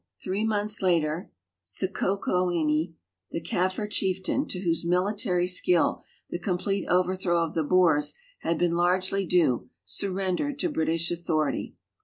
Three 0.19 0.43
months 0.43 0.81
later 0.81 1.29
Secocoeni, 1.63 2.95
the 3.29 3.39
Kaffir 3.39 3.87
chieftain 3.87 4.47
to 4.47 4.61
whose 4.61 4.83
military 4.83 5.45
skill 5.45 6.03
the 6.31 6.39
com 6.39 6.57
]>lete 6.57 6.87
overthrow 6.87 7.37
of 7.39 7.53
the 7.53 7.61
Boers 7.63 8.15
had 8.39 8.57
l)een 8.57 8.71
largelv 8.71 9.29
due, 9.29 9.69
surrendered 9.85 10.57
to 10.57 10.69
British 10.69 11.11
authority. 11.11 11.75